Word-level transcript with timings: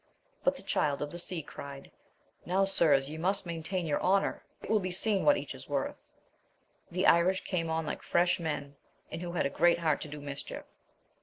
But 0.43 0.55
the 0.55 0.63
Child 0.63 1.03
of 1.03 1.11
the 1.11 1.19
Sea 1.19 1.43
cried. 1.43 1.91
Now, 2.43 2.65
sirs, 2.65 3.07
ye 3.07 3.19
must 3.19 3.45
maintain 3.45 3.85
your 3.85 4.01
honour! 4.01 4.43
it 4.63 4.67
will 4.67 4.79
be 4.79 4.89
seen 4.89 5.23
what 5.23 5.37
each 5.37 5.53
is 5.53 5.69
worth! 5.69 6.11
The 6.89 7.05
Irish 7.05 7.43
came 7.43 7.69
on 7.69 7.85
like 7.85 8.01
fresh 8.01 8.39
men, 8.39 8.77
and 9.11 9.21
who 9.21 9.33
had 9.33 9.45
a 9.45 9.49
great 9.51 9.77
heart 9.77 10.01
to 10.01 10.07
do 10.07 10.19
mischief. 10.19 10.65